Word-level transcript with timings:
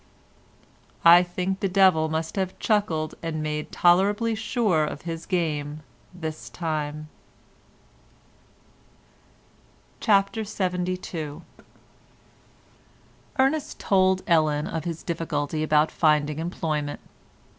I 1.05 1.21
think 1.21 1.59
the 1.59 1.69
devil 1.69 2.09
must 2.09 2.35
have 2.35 2.57
chuckled 2.57 3.13
and 3.21 3.43
made 3.43 3.71
tolerably 3.71 4.33
sure 4.33 4.83
of 4.83 5.03
his 5.03 5.27
game 5.27 5.81
this 6.11 6.49
time. 6.49 7.07
CHAPTER 9.99 10.41
LXXII 10.41 11.41
Ernest 13.37 13.79
told 13.79 14.23
Ellen 14.25 14.65
of 14.65 14.85
his 14.85 15.03
difficulty 15.03 15.61
about 15.61 15.91
finding 15.91 16.39
employment. 16.39 16.99